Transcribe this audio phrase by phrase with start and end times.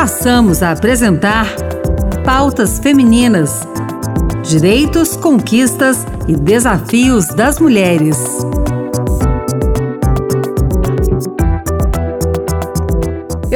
[0.00, 1.46] passamos a apresentar
[2.24, 3.68] Pautas Femininas:
[4.48, 8.16] Direitos, Conquistas e Desafios das Mulheres.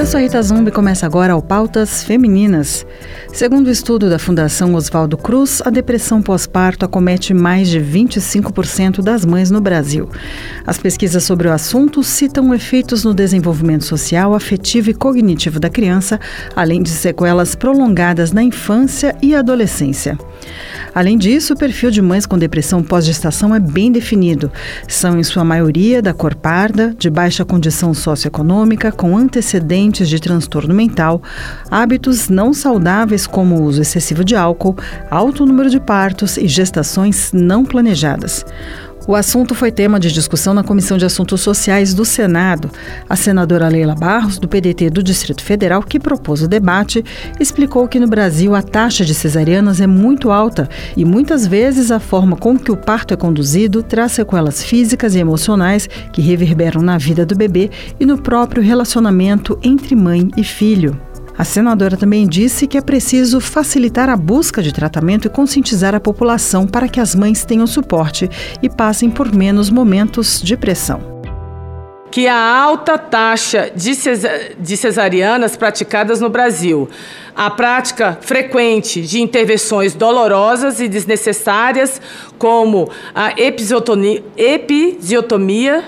[0.05, 2.84] Eu sou Rita Zumbi e começa agora o Pautas Femininas.
[3.32, 9.25] Segundo o estudo da Fundação Oswaldo Cruz, a depressão pós-parto acomete mais de 25% das
[9.25, 10.11] mães no Brasil.
[10.67, 16.21] As pesquisas sobre o assunto citam efeitos no desenvolvimento social, afetivo e cognitivo da criança,
[16.54, 20.18] além de sequelas prolongadas na infância e adolescência.
[20.94, 24.50] Além disso, o perfil de mães com depressão pós-gestação é bem definido.
[24.86, 30.75] São, em sua maioria, da cor parda, de baixa condição socioeconômica, com antecedentes de transtorno
[30.75, 31.22] mental,
[31.70, 34.77] hábitos não saudáveis como o uso excessivo de álcool,
[35.11, 38.45] alto número de partos e gestações não planejadas.
[39.06, 42.70] O assunto foi tema de discussão na Comissão de Assuntos Sociais do Senado.
[43.06, 47.05] A senadora Leila Barros, do PDT do Distrito Federal, que propôs o debate,
[47.39, 52.01] explicou que no Brasil a taxa de cesarianas é muito alta e muitas vezes a
[52.01, 56.97] forma com que o parto é conduzido traz sequelas físicas e emocionais que reverberam na
[56.97, 60.98] vida do bebê e no próprio relacionamento entre mãe e filho.
[61.37, 65.99] A senadora também disse que é preciso facilitar a busca de tratamento e conscientizar a
[65.99, 68.31] população para que as mães tenham suporte
[68.63, 71.12] e passem por menos momentos de pressão.
[72.09, 76.89] Que a alta taxa de cesarianas praticadas no Brasil,
[77.35, 82.01] a prática frequente de intervenções dolorosas e desnecessárias,
[82.39, 83.33] como a
[84.37, 85.83] episiotomia,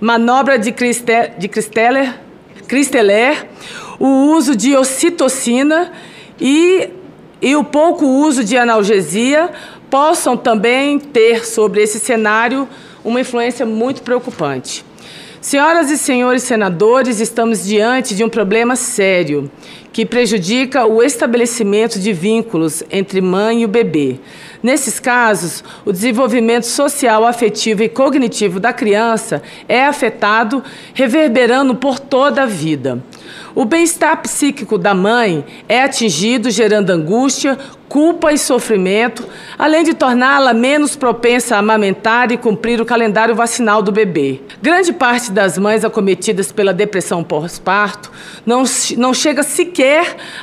[0.00, 1.34] manobra de Christeller,
[2.66, 3.46] Christeller
[4.00, 5.92] o uso de ocitocina
[6.40, 6.88] e,
[7.40, 9.50] e o pouco uso de analgesia
[9.90, 12.66] possam também ter sobre esse cenário
[13.04, 14.84] uma influência muito preocupante.
[15.40, 19.50] Senhoras e senhores senadores, estamos diante de um problema sério
[19.92, 24.18] que prejudica o estabelecimento de vínculos entre mãe e o bebê.
[24.62, 30.62] Nesses casos, o desenvolvimento social, afetivo e cognitivo da criança é afetado,
[30.92, 33.02] reverberando por toda a vida.
[33.54, 37.58] O bem-estar psíquico da mãe é atingido, gerando angústia,
[37.88, 39.26] culpa e sofrimento,
[39.58, 44.40] além de torná-la menos propensa a amamentar e cumprir o calendário vacinal do bebê.
[44.62, 48.12] Grande parte das mães acometidas pela depressão pós-parto
[48.46, 48.62] não,
[48.96, 49.79] não chega sequer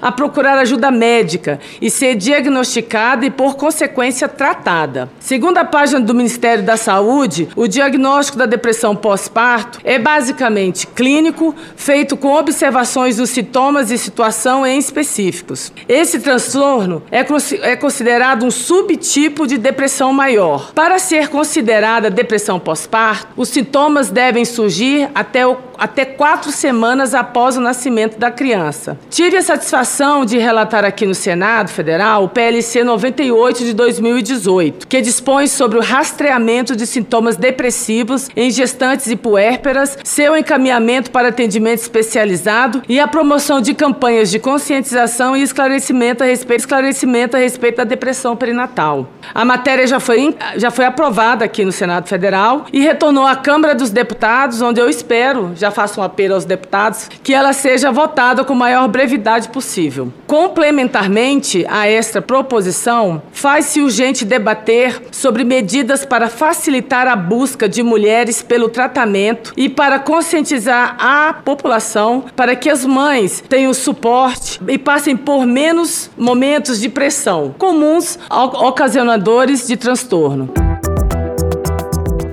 [0.02, 5.10] a procurar ajuda médica e ser diagnosticada e, por consequência, tratada.
[5.20, 11.56] Segundo a página do Ministério da Saúde, o diagnóstico da depressão pós-parto é basicamente clínico,
[11.76, 15.72] feito com observações dos sintomas e situação em específicos.
[15.88, 17.28] Esse transtorno é
[17.62, 20.72] é considerado um subtipo de depressão maior.
[20.74, 27.58] Para ser considerada depressão pós-parto, os sintomas devem surgir até, o, até quatro semanas após
[27.58, 28.98] o nascimento da criança.
[29.28, 35.02] Tive a satisfação de relatar aqui no Senado Federal o PLC 98 de 2018, que
[35.02, 41.80] dispõe sobre o rastreamento de sintomas depressivos em gestantes e puérperas, seu encaminhamento para atendimento
[41.80, 47.76] especializado e a promoção de campanhas de conscientização e esclarecimento a respeito, esclarecimento a respeito
[47.76, 49.10] da depressão perinatal.
[49.36, 53.76] A matéria já foi, já foi aprovada aqui no Senado Federal e retornou à Câmara
[53.76, 58.46] dos Deputados, onde eu espero, já faço um apelo aos deputados, que ela seja votada
[58.46, 59.17] com maior brevidade
[59.50, 60.12] possível.
[60.26, 68.42] Complementarmente a esta proposição, faz-se urgente debater sobre medidas para facilitar a busca de mulheres
[68.42, 75.16] pelo tratamento e para conscientizar a população para que as mães tenham suporte e passem
[75.16, 80.67] por menos momentos de pressão comuns ocasionadores de transtorno.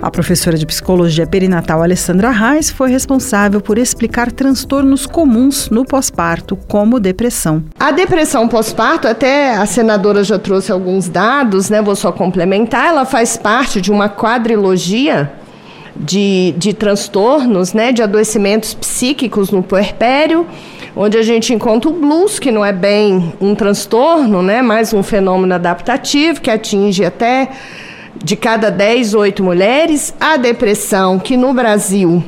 [0.05, 6.59] A professora de psicologia perinatal Alessandra Reis foi responsável por explicar transtornos comuns no pós-parto,
[6.69, 7.65] como depressão.
[7.81, 11.81] A depressão pós-parto, até a senadora já trouxe alguns dados, né?
[11.81, 12.89] Vou só complementar.
[12.89, 15.33] Ela faz parte de uma quadrilogia
[15.97, 17.91] de, de transtornos, né?
[17.91, 20.47] De adoecimentos psíquicos no puerpério
[20.97, 25.03] onde a gente encontra o blues, que não é bem um transtorno, né, mas um
[25.03, 27.51] fenômeno adaptativo que atinge até
[28.23, 32.23] de cada 10, 8 mulheres, a depressão, que no Brasil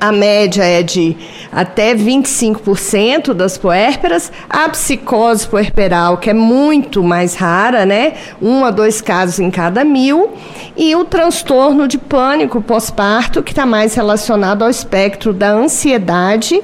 [0.00, 1.16] a média é de
[1.52, 8.14] até 25% das puérperas, a psicose puerperal, que é muito mais rara, né?
[8.40, 10.30] Um a dois casos em cada mil,
[10.74, 16.60] e o transtorno de pânico pós-parto, que está mais relacionado ao espectro da ansiedade,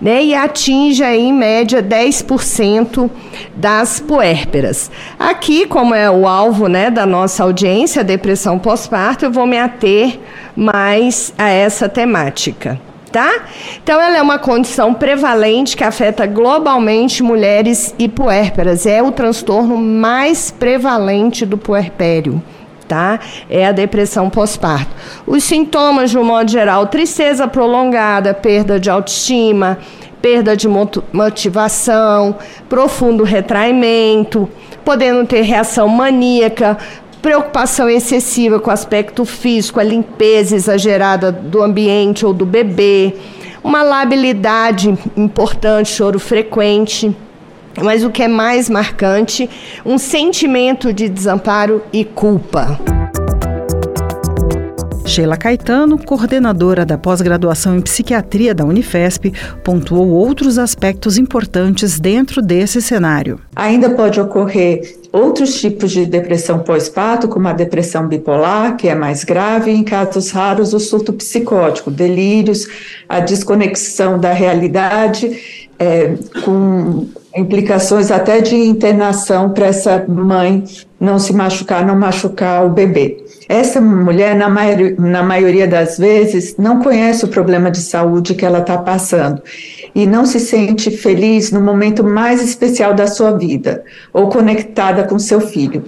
[0.00, 0.22] né?
[0.22, 3.10] E atinge aí, em média 10%
[3.56, 4.90] das puérperas.
[5.18, 10.18] Aqui, como é o alvo né, da nossa audiência, depressão pós-parto, eu vou me ater
[10.54, 12.87] mais a essa temática.
[13.10, 13.42] Tá?
[13.82, 18.86] Então ela é uma condição prevalente que afeta globalmente mulheres e puérperas.
[18.86, 22.42] É o transtorno mais prevalente do puerpério.
[22.86, 23.20] Tá?
[23.50, 24.90] É a depressão pós-parto.
[25.26, 29.78] Os sintomas, de um modo geral, tristeza prolongada, perda de autoestima,
[30.22, 30.66] perda de
[31.12, 34.48] motivação, profundo retraimento,
[34.86, 36.78] podendo ter reação maníaca,
[37.20, 43.14] preocupação excessiva com o aspecto físico, a limpeza exagerada do ambiente ou do bebê,
[43.62, 47.14] uma labilidade importante, choro frequente.
[47.80, 49.48] Mas o que é mais marcante,
[49.84, 52.97] um sentimento de desamparo e culpa.
[55.18, 59.32] Sheila Caetano, coordenadora da pós-graduação em psiquiatria da Unifesp,
[59.64, 63.40] pontuou outros aspectos importantes dentro desse cenário.
[63.56, 69.24] Ainda pode ocorrer outros tipos de depressão pós-parto, como a depressão bipolar, que é mais
[69.24, 72.68] grave, e em casos raros o surto psicótico, delírios,
[73.08, 80.62] a desconexão da realidade, é, com implicações até de internação para essa mãe
[81.00, 83.24] não se machucar, não machucar o bebê.
[83.48, 88.44] Essa mulher, na, maioria, na maioria das vezes, não conhece o problema de saúde que
[88.44, 89.42] ela está passando
[89.94, 95.18] e não se sente feliz no momento mais especial da sua vida ou conectada com
[95.18, 95.82] seu filho.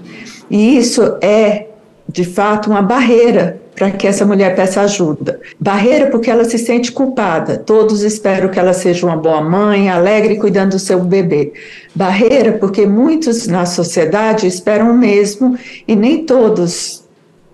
[0.51, 1.67] E isso é,
[2.09, 5.41] de fato, uma barreira para que essa mulher peça ajuda.
[5.59, 7.57] Barreira porque ela se sente culpada.
[7.57, 11.53] Todos esperam que ela seja uma boa mãe, alegre cuidando do seu bebê.
[11.95, 15.57] Barreira porque muitos na sociedade esperam o mesmo
[15.87, 17.00] e nem todos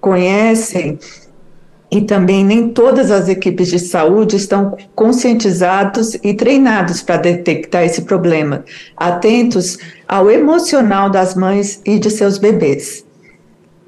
[0.07, 1.01] conhecem
[1.91, 8.03] e também nem todas as equipes de saúde estão conscientizados e treinados para detectar esse
[8.03, 8.65] problema,
[8.97, 9.77] atentos
[10.07, 13.05] ao emocional das mães e de seus bebês.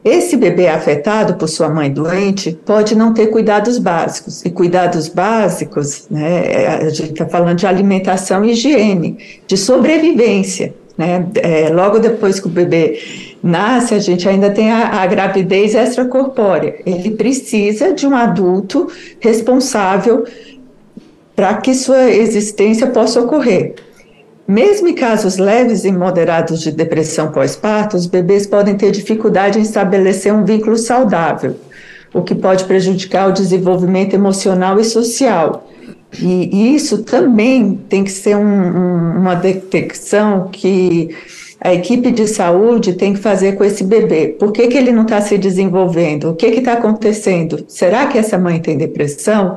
[0.05, 4.45] Esse bebê afetado por sua mãe doente pode não ter cuidados básicos.
[4.45, 10.75] E cuidados básicos, né, a gente está falando de alimentação e higiene, de sobrevivência.
[10.99, 11.29] Né?
[11.37, 13.01] É, logo depois que o bebê
[13.41, 16.81] nasce, a gente ainda tem a, a gravidez extracorpórea.
[16.85, 18.89] Ele precisa de um adulto
[19.21, 20.25] responsável
[21.37, 23.77] para que sua existência possa ocorrer.
[24.47, 29.63] Mesmo em casos leves e moderados de depressão pós-parto, os bebês podem ter dificuldade em
[29.63, 31.55] estabelecer um vínculo saudável,
[32.13, 35.69] o que pode prejudicar o desenvolvimento emocional e social.
[36.21, 41.11] E, isso também tem que ser um, um, uma detecção que
[41.61, 44.29] a equipe de saúde tem que fazer com esse bebê.
[44.29, 46.31] Por que, que ele não está se desenvolvendo?
[46.31, 47.65] O que está acontecendo?
[47.69, 49.57] Será que essa mãe tem depressão?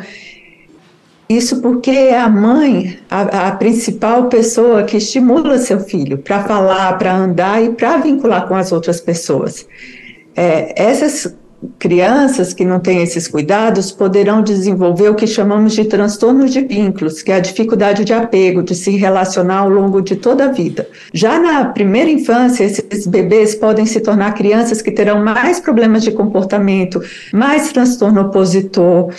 [1.30, 6.98] Isso porque é a mãe, a, a principal pessoa que estimula seu filho para falar,
[6.98, 9.66] para andar e para vincular com as outras pessoas.
[10.36, 11.34] É, essas
[11.78, 17.22] crianças que não têm esses cuidados poderão desenvolver o que chamamos de transtornos de vínculos,
[17.22, 20.88] que é a dificuldade de apego, de se relacionar ao longo de toda a vida.
[21.14, 26.12] Já na primeira infância, esses bebês podem se tornar crianças que terão mais problemas de
[26.12, 29.14] comportamento, mais transtorno opositor,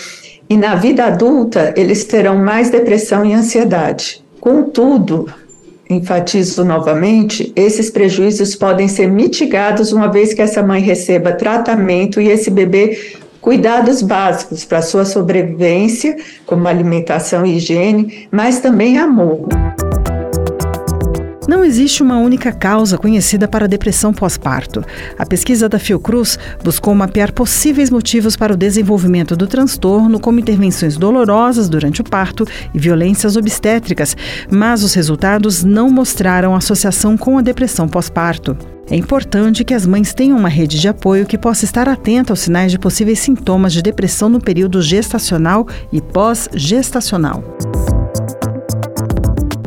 [0.48, 4.22] e na vida adulta eles terão mais depressão e ansiedade.
[4.40, 5.28] Contudo,
[5.92, 12.28] enfatizo novamente, esses prejuízos podem ser mitigados uma vez que essa mãe receba tratamento e
[12.28, 16.16] esse bebê cuidados básicos para sua sobrevivência,
[16.46, 19.48] como alimentação e higiene, mas também amor.
[21.48, 24.84] Não existe uma única causa conhecida para a depressão pós-parto.
[25.18, 30.96] A pesquisa da Fiocruz buscou mapear possíveis motivos para o desenvolvimento do transtorno, como intervenções
[30.96, 34.16] dolorosas durante o parto e violências obstétricas,
[34.50, 38.56] mas os resultados não mostraram associação com a depressão pós-parto.
[38.88, 42.40] É importante que as mães tenham uma rede de apoio que possa estar atenta aos
[42.40, 47.51] sinais de possíveis sintomas de depressão no período gestacional e pós-gestacional.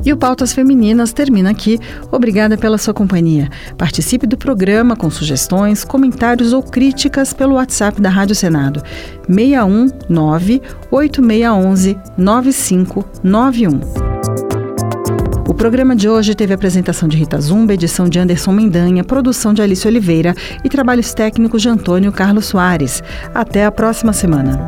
[0.05, 1.79] E o Pautas Femininas termina aqui.
[2.11, 3.49] Obrigada pela sua companhia.
[3.77, 8.83] Participe do programa com sugestões, comentários ou críticas pelo WhatsApp da Rádio Senado.
[9.27, 13.79] 619 8611 9591.
[15.47, 19.61] O programa de hoje teve apresentação de Rita Zumba, edição de Anderson Mendanha, produção de
[19.61, 23.01] Alice Oliveira e trabalhos técnicos de Antônio Carlos Soares.
[23.33, 24.67] Até a próxima semana.